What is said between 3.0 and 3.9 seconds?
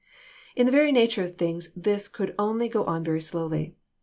very slowly.